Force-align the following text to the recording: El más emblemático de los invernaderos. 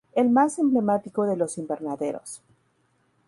El 0.13 0.31
más 0.31 0.57
emblemático 0.57 1.27
de 1.27 1.37
los 1.37 1.59
invernaderos. 1.59 2.41